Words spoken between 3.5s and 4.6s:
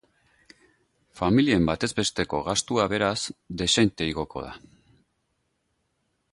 dezente igoko da.